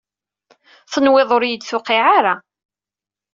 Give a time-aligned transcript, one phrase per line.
[0.91, 2.35] Tenwiḍ ur iyi-d-tewqiɛ ara.